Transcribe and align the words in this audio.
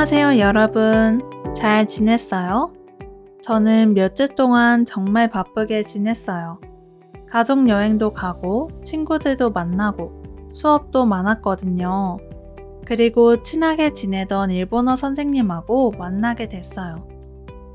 안녕하세요, 0.00 0.38
여러분. 0.38 1.20
잘 1.54 1.86
지냈어요? 1.86 2.72
저는 3.42 3.92
몇 3.92 4.14
주 4.14 4.28
동안 4.34 4.86
정말 4.86 5.28
바쁘게 5.28 5.82
지냈어요. 5.82 6.58
가족 7.28 7.68
여행도 7.68 8.14
가고, 8.14 8.70
친구들도 8.82 9.50
만나고, 9.50 10.48
수업도 10.50 11.04
많았거든요. 11.04 12.16
그리고 12.86 13.42
친하게 13.42 13.92
지내던 13.92 14.52
일본어 14.52 14.96
선생님하고 14.96 15.90
만나게 15.98 16.48
됐어요. 16.48 17.06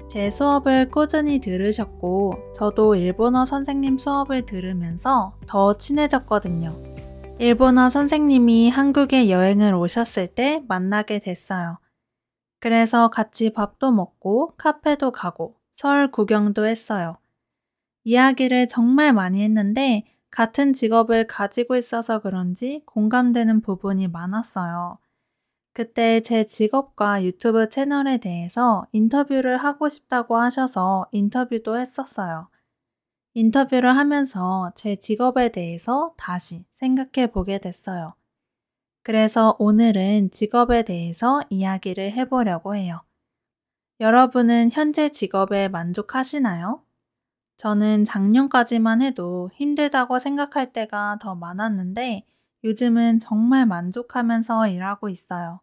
제 0.10 0.32
수업을 0.32 0.90
꾸준히 0.90 1.38
들으셨고, 1.38 2.54
저도 2.56 2.96
일본어 2.96 3.46
선생님 3.46 4.00
수업을 4.00 4.48
들으면서 4.48 5.36
더 5.46 5.78
친해졌거든요. 5.78 6.74
일본어 7.38 7.92
선생님이 7.92 8.72
한국에 8.72 9.30
여행을 9.30 9.76
오셨을 9.76 10.26
때 10.26 10.64
만나게 10.68 11.20
됐어요. 11.20 11.78
그래서 12.66 13.10
같이 13.10 13.54
밥도 13.54 13.92
먹고 13.92 14.56
카페도 14.58 15.12
가고 15.12 15.56
설 15.72 16.10
구경도 16.10 16.66
했어요. 16.66 17.20
이야기를 18.06 18.68
정말 18.70 19.14
많이 19.14 19.44
했는데 19.44 20.04
같은 20.32 20.74
직업을 20.74 21.28
가지고 21.28 21.76
있어서 21.76 22.24
그런지 22.24 22.82
공감되는 22.88 23.62
부분이 23.62 24.08
많았어요. 24.08 24.98
그때 25.74 26.22
제 26.22 26.48
직업과 26.48 27.24
유튜브 27.24 27.70
채널에 27.70 28.18
대해서 28.18 28.88
인터뷰를 28.94 29.58
하고 29.58 29.88
싶다고 29.88 30.36
하셔서 30.36 31.06
인터뷰도 31.12 31.78
했었어요. 31.78 32.50
인터뷰를 33.36 33.96
하면서 33.96 34.72
제 34.74 34.96
직업에 34.96 35.50
대해서 35.50 36.16
다시 36.18 36.66
생각해 36.78 37.32
보게 37.32 37.60
됐어요. 37.60 38.16
그래서 39.06 39.56
오늘은 39.60 40.32
직업에 40.32 40.82
대해서 40.82 41.44
이야기를 41.52 42.14
해보려고 42.14 42.76
해요. 42.76 43.04
여러분은 44.00 44.72
현재 44.72 45.10
직업에 45.10 45.68
만족하시나요? 45.68 46.82
저는 47.58 48.04
작년까지만 48.04 49.04
해도 49.04 49.52
힘들다고 49.54 50.18
생각할 50.18 50.74
때가 50.74 51.20
더 51.22 51.36
많았는데 51.36 52.26
요즘은 52.64 53.20
정말 53.20 53.68
만족하면서 53.68 54.70
일하고 54.70 55.10
있어요. 55.10 55.62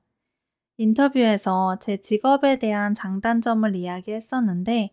인터뷰에서 0.79 1.81
제 1.81 1.97
직업에 1.97 2.61
대한 2.61 2.95
장단점을 2.95 3.75
이야기했었는데 3.75 4.91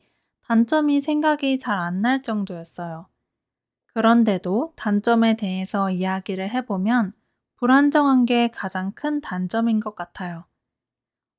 단점이 0.47 1.01
생각이 1.01 1.59
잘 1.59 1.77
안 1.77 2.01
날 2.01 2.23
정도였어요. 2.23 3.09
그런데도 3.93 4.73
단점에 4.75 5.35
대해서 5.35 5.91
이야기를 5.91 6.49
해보면 6.49 7.13
불안정한 7.59 8.23
게 8.23 8.47
가장 8.47 8.93
큰 8.93 9.19
단점인 9.19 9.81
것 9.81 9.93
같아요. 9.93 10.45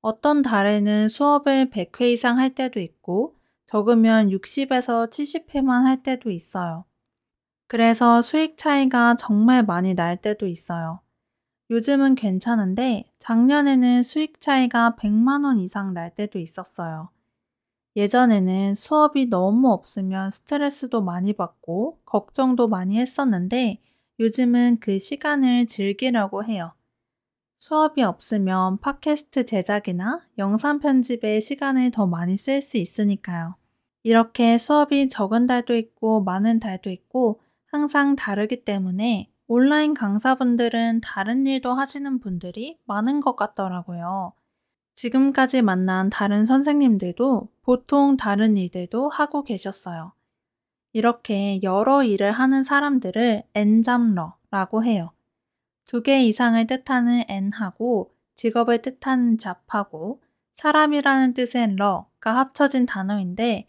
어떤 0.02 0.42
달에는 0.42 1.08
수업을 1.08 1.70
100회 1.70 2.12
이상 2.12 2.38
할 2.38 2.54
때도 2.54 2.78
있고 2.78 3.36
적으면 3.64 4.28
60에서 4.28 5.08
70회만 5.08 5.84
할 5.84 6.02
때도 6.02 6.30
있어요. 6.30 6.84
그래서 7.68 8.20
수익 8.20 8.58
차이가 8.58 9.14
정말 9.14 9.64
많이 9.64 9.94
날 9.94 10.18
때도 10.18 10.46
있어요. 10.46 11.00
요즘은 11.70 12.16
괜찮은데 12.16 13.10
작년에는 13.18 14.02
수익 14.02 14.40
차이가 14.40 14.96
100만원 14.98 15.58
이상 15.64 15.94
날 15.94 16.14
때도 16.14 16.38
있었어요. 16.38 17.08
예전에는 17.96 18.74
수업이 18.74 19.30
너무 19.30 19.70
없으면 19.72 20.30
스트레스도 20.30 21.00
많이 21.00 21.32
받고 21.32 22.00
걱정도 22.04 22.68
많이 22.68 22.98
했었는데 22.98 23.80
요즘은 24.20 24.80
그 24.80 24.98
시간을 24.98 25.66
즐기려고 25.66 26.44
해요. 26.44 26.74
수업이 27.58 28.02
없으면 28.02 28.78
팟캐스트 28.80 29.46
제작이나 29.46 30.26
영상 30.36 30.78
편집에 30.78 31.40
시간을 31.40 31.90
더 31.90 32.06
많이 32.06 32.36
쓸 32.36 32.60
수 32.60 32.76
있으니까요. 32.76 33.54
이렇게 34.02 34.58
수업이 34.58 35.08
적은 35.08 35.46
달도 35.46 35.74
있고 35.74 36.22
많은 36.22 36.60
달도 36.60 36.90
있고 36.90 37.40
항상 37.64 38.14
다르기 38.14 38.62
때문에 38.64 39.30
온라인 39.46 39.94
강사분들은 39.94 41.00
다른 41.00 41.46
일도 41.46 41.72
하시는 41.72 42.18
분들이 42.18 42.78
많은 42.84 43.20
것 43.20 43.36
같더라고요. 43.36 44.34
지금까지 44.96 45.62
만난 45.62 46.10
다른 46.10 46.44
선생님들도 46.44 47.48
보통 47.62 48.18
다른 48.18 48.58
일들도 48.58 49.08
하고 49.08 49.44
계셨어요. 49.44 50.12
이렇게 50.92 51.60
여러 51.62 52.02
일을 52.02 52.32
하는 52.32 52.62
사람들을 52.64 53.44
엔잡러라고 53.54 54.84
해요. 54.84 55.12
두 55.86 56.02
개 56.02 56.22
이상을 56.22 56.66
뜻하는 56.66 57.24
엔하고 57.28 58.14
직업을 58.36 58.82
뜻하는 58.82 59.38
잡하고 59.38 60.22
사람이라는 60.54 61.34
뜻의 61.34 61.76
러가 61.76 62.36
합쳐진 62.36 62.86
단어인데 62.86 63.66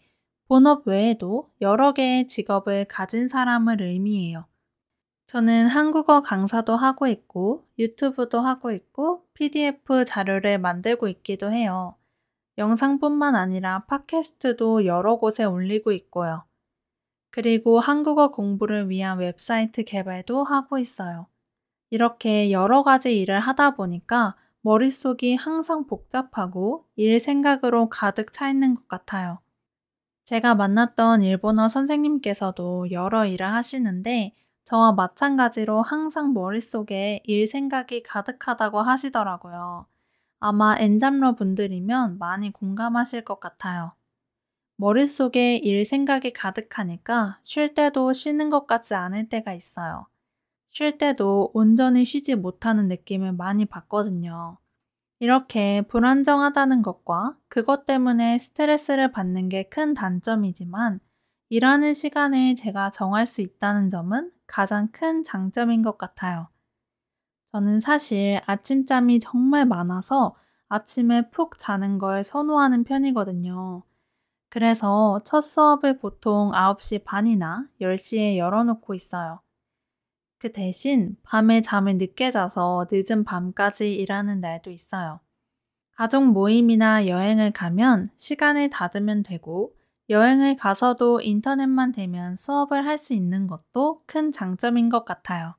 본업 0.47 0.87
외에도 0.87 1.49
여러 1.61 1.93
개의 1.93 2.27
직업을 2.27 2.85
가진 2.85 3.27
사람을 3.27 3.81
의미해요. 3.81 4.45
저는 5.27 5.67
한국어 5.67 6.21
강사도 6.21 6.75
하고 6.75 7.07
있고 7.07 7.65
유튜브도 7.79 8.41
하고 8.41 8.71
있고 8.71 9.25
PDF 9.33 10.05
자료를 10.05 10.59
만들고 10.59 11.07
있기도 11.07 11.51
해요. 11.51 11.95
영상뿐만 12.57 13.35
아니라 13.35 13.85
팟캐스트도 13.85 14.85
여러 14.85 15.15
곳에 15.17 15.45
올리고 15.45 15.91
있고요. 15.93 16.43
그리고 17.31 17.79
한국어 17.79 18.29
공부를 18.29 18.89
위한 18.89 19.17
웹사이트 19.17 19.83
개발도 19.83 20.43
하고 20.43 20.77
있어요. 20.77 21.27
이렇게 21.89 22.51
여러 22.51 22.83
가지 22.83 23.19
일을 23.19 23.39
하다 23.39 23.71
보니까 23.71 24.35
머릿속이 24.61 25.35
항상 25.35 25.87
복잡하고 25.87 26.85
일 26.95 27.19
생각으로 27.19 27.89
가득 27.89 28.31
차 28.31 28.49
있는 28.49 28.75
것 28.75 28.87
같아요. 28.87 29.39
제가 30.25 30.55
만났던 30.55 31.23
일본어 31.23 31.67
선생님께서도 31.67 32.91
여러 32.91 33.25
일을 33.25 33.51
하시는데 33.51 34.35
저와 34.63 34.93
마찬가지로 34.93 35.81
항상 35.81 36.33
머릿속에 36.33 37.21
일 37.25 37.47
생각이 37.47 38.03
가득하다고 38.03 38.81
하시더라고요. 38.81 39.87
아마 40.39 40.77
엔잡러 40.77 41.35
분들이면 41.35 42.17
많이 42.19 42.51
공감하실 42.51 43.25
것 43.25 43.39
같아요. 43.39 43.93
머릿속에 44.81 45.57
일 45.57 45.85
생각이 45.85 46.33
가득하니까 46.33 47.39
쉴 47.43 47.75
때도 47.75 48.13
쉬는 48.13 48.49
것 48.49 48.65
같지 48.65 48.95
않을 48.95 49.29
때가 49.29 49.53
있어요. 49.53 50.07
쉴 50.69 50.97
때도 50.97 51.51
온전히 51.53 52.05
쉬지 52.05 52.35
못하는 52.35 52.87
느낌을 52.87 53.33
많이 53.33 53.65
받거든요. 53.65 54.57
이렇게 55.19 55.83
불안정하다는 55.83 56.81
것과 56.81 57.37
그것 57.49 57.85
때문에 57.85 58.39
스트레스를 58.39 59.11
받는 59.11 59.49
게 59.49 59.63
큰 59.69 59.93
단점이지만 59.93 60.99
일하는 61.49 61.93
시간을 61.93 62.55
제가 62.55 62.91
정할 62.91 63.27
수 63.27 63.41
있다는 63.41 63.89
점은 63.89 64.31
가장 64.47 64.89
큰 64.91 65.23
장점인 65.23 65.83
것 65.83 65.97
같아요. 65.99 66.49
저는 67.47 67.79
사실 67.79 68.41
아침잠이 68.47 69.19
정말 69.19 69.65
많아서 69.67 70.35
아침에 70.69 71.29
푹 71.29 71.59
자는 71.59 71.99
걸 71.99 72.23
선호하는 72.23 72.83
편이거든요. 72.85 73.83
그래서 74.51 75.19
첫 75.25 75.41
수업을 75.41 75.97
보통 75.99 76.51
9시 76.53 76.99
반이나 76.99 77.67
10시에 77.81 78.37
열어놓고 78.37 78.93
있어요. 78.93 79.41
그 80.39 80.51
대신 80.51 81.17
밤에 81.23 81.61
잠을 81.61 81.97
늦게 81.97 82.31
자서 82.31 82.87
늦은 82.91 83.23
밤까지 83.23 83.95
일하는 83.95 84.41
날도 84.41 84.71
있어요. 84.71 85.21
가족 85.95 86.25
모임이나 86.25 87.07
여행을 87.07 87.51
가면 87.51 88.11
시간을 88.17 88.69
닫으면 88.69 89.23
되고 89.23 89.75
여행을 90.09 90.57
가서도 90.57 91.21
인터넷만 91.21 91.91
되면 91.93 92.35
수업을 92.35 92.85
할 92.87 92.97
수 92.97 93.13
있는 93.13 93.47
것도 93.47 94.03
큰 94.07 94.31
장점인 94.31 94.89
것 94.89 95.05
같아요. 95.05 95.55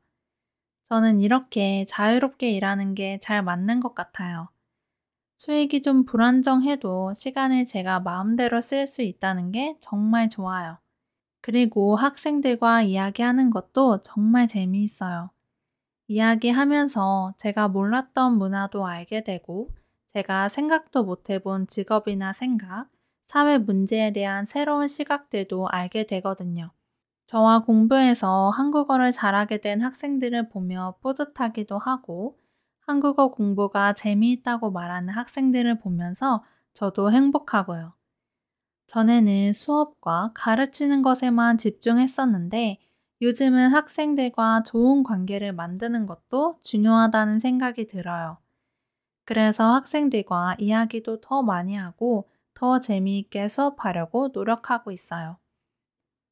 저는 0.84 1.20
이렇게 1.20 1.86
자유롭게 1.86 2.50
일하는 2.52 2.94
게 2.94 3.18
잘 3.20 3.42
맞는 3.42 3.80
것 3.80 3.94
같아요. 3.94 4.48
수익이 5.44 5.82
좀 5.82 6.04
불안정해도 6.04 7.14
시간을 7.14 7.66
제가 7.66 7.98
마음대로 7.98 8.60
쓸 8.60 8.86
수 8.86 9.02
있다는 9.02 9.50
게 9.50 9.76
정말 9.80 10.28
좋아요. 10.28 10.78
그리고 11.40 11.96
학생들과 11.96 12.82
이야기하는 12.82 13.50
것도 13.50 14.02
정말 14.02 14.46
재미있어요. 14.46 15.30
이야기하면서 16.06 17.34
제가 17.38 17.66
몰랐던 17.66 18.38
문화도 18.38 18.86
알게 18.86 19.24
되고, 19.24 19.70
제가 20.06 20.48
생각도 20.48 21.02
못 21.02 21.28
해본 21.28 21.66
직업이나 21.66 22.32
생각, 22.32 22.88
사회 23.24 23.58
문제에 23.58 24.12
대한 24.12 24.46
새로운 24.46 24.86
시각들도 24.86 25.66
알게 25.70 26.06
되거든요. 26.06 26.70
저와 27.26 27.64
공부해서 27.64 28.50
한국어를 28.50 29.10
잘하게 29.10 29.60
된 29.60 29.82
학생들을 29.82 30.50
보며 30.50 30.94
뿌듯하기도 31.02 31.80
하고, 31.80 32.38
한국어 32.86 33.28
공부가 33.28 33.92
재미있다고 33.92 34.70
말하는 34.70 35.08
학생들을 35.10 35.78
보면서 35.78 36.44
저도 36.72 37.12
행복하고요. 37.12 37.94
전에는 38.88 39.52
수업과 39.52 40.32
가르치는 40.34 41.02
것에만 41.02 41.58
집중했었는데 41.58 42.78
요즘은 43.22 43.70
학생들과 43.72 44.64
좋은 44.64 45.02
관계를 45.04 45.52
만드는 45.52 46.06
것도 46.06 46.58
중요하다는 46.62 47.38
생각이 47.38 47.86
들어요. 47.86 48.38
그래서 49.24 49.72
학생들과 49.72 50.56
이야기도 50.58 51.20
더 51.20 51.42
많이 51.42 51.76
하고 51.76 52.28
더 52.54 52.80
재미있게 52.80 53.48
수업하려고 53.48 54.30
노력하고 54.32 54.90
있어요. 54.90 55.38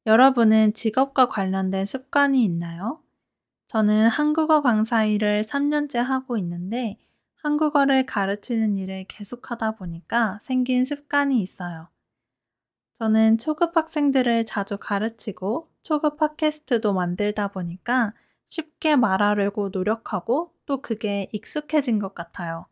여러분은 0.05 0.73
직업과 0.73 1.27
관련된 1.27 1.85
습관이 1.85 2.43
있나요? 2.43 3.00
저는 3.71 4.09
한국어 4.09 4.59
강사 4.59 5.05
일을 5.05 5.43
3년째 5.43 5.99
하고 5.99 6.37
있는데 6.37 6.97
한국어를 7.35 8.05
가르치는 8.05 8.75
일을 8.75 9.05
계속하다 9.07 9.77
보니까 9.77 10.37
생긴 10.41 10.83
습관이 10.83 11.41
있어요. 11.41 11.87
저는 12.95 13.37
초급 13.37 13.77
학생들을 13.77 14.45
자주 14.45 14.77
가르치고 14.77 15.69
초급 15.83 16.17
팟캐스트도 16.17 16.91
만들다 16.91 17.47
보니까 17.47 18.13
쉽게 18.43 18.97
말하려고 18.97 19.69
노력하고 19.69 20.51
또 20.65 20.81
그게 20.81 21.29
익숙해진 21.31 21.97
것 21.97 22.13
같아요. 22.13 22.65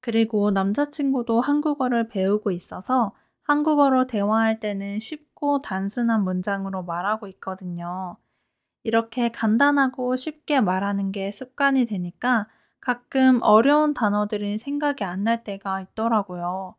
그리고 0.00 0.50
남자친구도 0.50 1.42
한국어를 1.42 2.08
배우고 2.08 2.52
있어서 2.52 3.14
한국어로 3.42 4.06
대화할 4.06 4.60
때는 4.60 4.98
쉽고 4.98 5.60
단순한 5.60 6.24
문장으로 6.24 6.84
말하고 6.84 7.28
있거든요. 7.28 8.16
이렇게 8.84 9.30
간단하고 9.30 10.16
쉽게 10.16 10.60
말하는 10.60 11.12
게 11.12 11.30
습관이 11.30 11.86
되니까 11.86 12.48
가끔 12.80 13.40
어려운 13.42 13.94
단어들이 13.94 14.58
생각이 14.58 15.04
안 15.04 15.24
날 15.24 15.44
때가 15.44 15.80
있더라고요. 15.82 16.74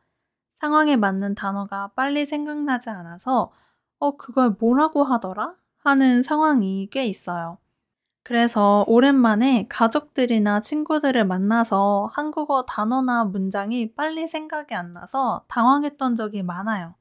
상황에 0.59 0.95
맞는 0.97 1.35
단어가 1.35 1.89
빨리 1.95 2.25
생각나지 2.25 2.89
않아서 2.89 3.51
어, 4.00 4.17
그걸 4.17 4.51
뭐라고 4.59 5.03
하더라? 5.03 5.55
하는 5.79 6.23
상황이 6.23 6.89
꽤 6.91 7.05
있어요. 7.07 7.57
그래서 8.23 8.85
오랜만에 8.88 9.67
가족들이나 9.69 10.61
친구들을 10.61 11.25
만나서 11.25 12.09
한국어 12.13 12.65
단어나 12.65 13.25
문장이 13.25 13.95
빨리 13.95 14.27
생각이 14.27 14.75
안 14.75 14.91
나서 14.94 15.44
당황했던 15.50 16.15
적이 16.15 16.44
많아요. 16.44 16.95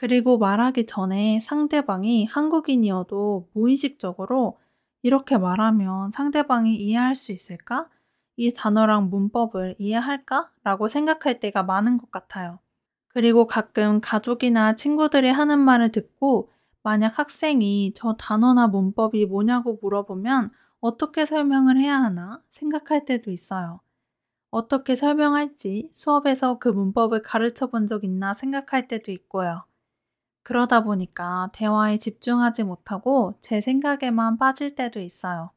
그리고 0.00 0.38
말하기 0.38 0.86
전에 0.86 1.40
상대방이 1.40 2.24
한국인이어도 2.24 3.50
무의식적으로 3.52 4.58
이렇게 5.02 5.36
말하면 5.36 6.10
상대방이 6.10 6.74
이해할 6.74 7.14
수 7.14 7.32
있을까? 7.32 7.90
이 8.36 8.50
단어랑 8.50 9.10
문법을 9.10 9.76
이해할까? 9.78 10.52
라고 10.64 10.88
생각할 10.88 11.38
때가 11.38 11.64
많은 11.64 11.98
것 11.98 12.10
같아요. 12.10 12.60
그리고 13.08 13.46
가끔 13.46 14.00
가족이나 14.00 14.74
친구들이 14.74 15.28
하는 15.28 15.58
말을 15.58 15.92
듣고 15.92 16.50
만약 16.82 17.18
학생이 17.18 17.92
저 17.94 18.14
단어나 18.14 18.68
문법이 18.68 19.26
뭐냐고 19.26 19.78
물어보면 19.82 20.50
어떻게 20.80 21.26
설명을 21.26 21.78
해야 21.78 21.96
하나 21.98 22.42
생각할 22.48 23.04
때도 23.04 23.30
있어요. 23.30 23.80
어떻게 24.50 24.96
설명할지 24.96 25.90
수업에서 25.92 26.58
그 26.58 26.68
문법을 26.70 27.22
가르쳐 27.22 27.68
본 27.68 27.86
적 27.86 28.04
있나 28.04 28.34
생각할 28.34 28.88
때도 28.88 29.12
있고요. 29.12 29.64
그러다 30.42 30.82
보니까 30.84 31.50
대화에 31.52 31.98
집중하지 31.98 32.64
못하고 32.64 33.34
제 33.40 33.60
생각에만 33.60 34.38
빠질 34.38 34.74
때도 34.74 35.00
있어요. 35.00 35.52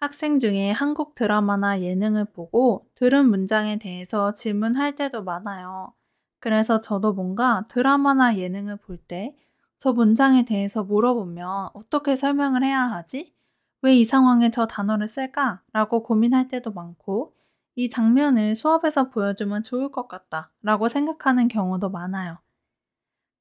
학생 0.00 0.38
중에 0.38 0.72
한국 0.72 1.14
드라마나 1.14 1.80
예능을 1.80 2.26
보고 2.26 2.86
들은 2.94 3.28
문장에 3.30 3.76
대해서 3.78 4.34
질문할 4.34 4.96
때도 4.96 5.22
많아요. 5.24 5.94
그래서 6.40 6.80
저도 6.80 7.12
뭔가 7.14 7.64
드라마나 7.68 8.36
예능을 8.36 8.76
볼 8.78 8.98
때 9.06 9.36
저 9.78 9.92
문장에 9.92 10.44
대해서 10.44 10.84
물어보면 10.84 11.70
어떻게 11.74 12.14
설명을 12.16 12.64
해야 12.64 12.82
하지? 12.82 13.34
왜 13.82 13.94
이 13.98 14.04
상황에 14.04 14.50
저 14.50 14.66
단어를 14.66 15.08
쓸까? 15.08 15.62
라고 15.72 16.02
고민할 16.04 16.46
때도 16.48 16.70
많고 16.72 17.34
이 17.74 17.90
장면을 17.90 18.54
수업에서 18.54 19.10
보여주면 19.10 19.62
좋을 19.64 19.90
것 19.90 20.06
같다 20.08 20.52
라고 20.62 20.88
생각하는 20.88 21.48
경우도 21.48 21.90
많아요. 21.90 22.36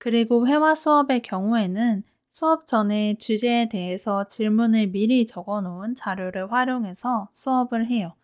그리고 0.01 0.47
회화 0.47 0.73
수업의 0.73 1.21
경우에는 1.21 2.01
수업 2.25 2.65
전에 2.65 3.13
주제에 3.19 3.69
대해서 3.69 4.27
질문을 4.27 4.87
미리 4.87 5.27
적어 5.27 5.61
놓은 5.61 5.93
자료를 5.93 6.51
활용해서 6.51 7.29
수업을 7.31 7.85
해요. 7.85 8.15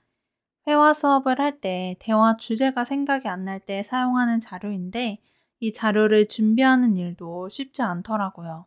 회화 0.67 0.93
수업을 0.95 1.39
할 1.39 1.59
때 1.61 1.95
대화 1.99 2.35
주제가 2.35 2.83
생각이 2.83 3.27
안 3.27 3.45
날 3.45 3.59
때 3.59 3.83
사용하는 3.83 4.39
자료인데 4.41 5.19
이 5.59 5.71
자료를 5.71 6.27
준비하는 6.27 6.97
일도 6.97 7.49
쉽지 7.49 7.83
않더라고요. 7.83 8.65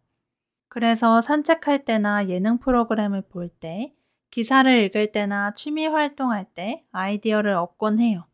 그래서 0.69 1.21
산책할 1.21 1.85
때나 1.85 2.29
예능 2.29 2.59
프로그램을 2.59 3.23
볼 3.23 3.49
때, 3.49 3.93
기사를 4.31 4.71
읽을 4.85 5.11
때나 5.11 5.53
취미 5.53 5.89
활동할 5.89 6.47
때 6.55 6.85
아이디어를 6.93 7.55
얻곤 7.55 7.99
해요. 7.99 8.29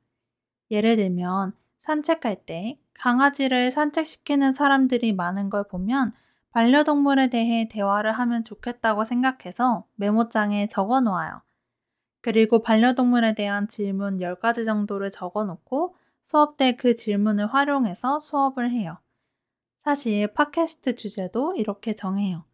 예를 0.70 0.96
들면 0.96 1.52
산책할 1.78 2.44
때 2.44 2.78
강아지를 2.98 3.70
산책시키는 3.70 4.54
사람들이 4.54 5.12
많은 5.12 5.50
걸 5.50 5.64
보면 5.68 6.12
반려동물에 6.50 7.28
대해 7.28 7.68
대화를 7.68 8.12
하면 8.12 8.42
좋겠다고 8.42 9.04
생각해서 9.04 9.86
메모장에 9.96 10.68
적어 10.68 11.00
놓아요. 11.00 11.42
그리고 12.22 12.62
반려동물에 12.62 13.34
대한 13.34 13.68
질문 13.68 14.18
10가지 14.18 14.64
정도를 14.64 15.10
적어 15.10 15.44
놓고 15.44 15.96
수업 16.22 16.56
때 16.56 16.72
그 16.72 16.96
질문을 16.96 17.46
활용해서 17.46 18.18
수업을 18.18 18.72
해요. 18.72 18.98
사실 19.78 20.26
팟캐스트 20.28 20.96
주제도 20.96 21.54
이렇게 21.54 21.94
정해요. 21.94 22.44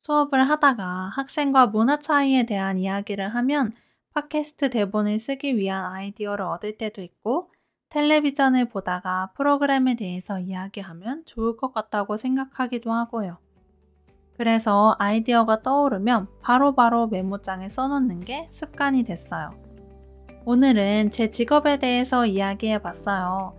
수업을 0.00 0.48
하다가 0.48 1.10
학생과 1.14 1.68
문화 1.68 1.98
차이에 1.98 2.44
대한 2.44 2.78
이야기를 2.78 3.34
하면 3.34 3.72
팟캐스트 4.14 4.70
대본을 4.70 5.18
쓰기 5.18 5.56
위한 5.56 5.84
아이디어를 5.84 6.44
얻을 6.44 6.76
때도 6.76 7.02
있고 7.02 7.51
텔레비전을 7.92 8.70
보다가 8.70 9.32
프로그램에 9.36 9.94
대해서 9.94 10.38
이야기하면 10.38 11.24
좋을 11.26 11.58
것 11.58 11.74
같다고 11.74 12.16
생각하기도 12.16 12.90
하고요. 12.90 13.36
그래서 14.38 14.96
아이디어가 14.98 15.60
떠오르면 15.60 16.28
바로바로 16.40 16.74
바로 16.74 17.06
메모장에 17.08 17.68
써놓는 17.68 18.20
게 18.20 18.48
습관이 18.50 19.04
됐어요. 19.04 19.50
오늘은 20.46 21.10
제 21.10 21.30
직업에 21.30 21.76
대해서 21.76 22.24
이야기해 22.24 22.78
봤어요. 22.78 23.54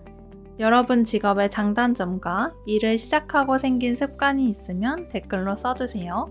여러분 0.57 1.03
직업의 1.03 1.51
장단점과 1.51 2.55
일을 2.65 2.97
시작하고 2.97 3.59
생긴 3.59 3.95
습관이 3.95 4.49
있으면 4.49 5.07
댓글로 5.09 5.55
써주세요. 5.55 6.25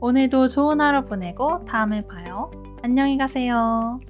오늘도 0.00 0.48
좋은 0.48 0.82
하루 0.82 1.06
보내고 1.06 1.64
다음에 1.64 2.06
봐요. 2.06 2.50
안녕히 2.82 3.16
가세요. 3.16 4.00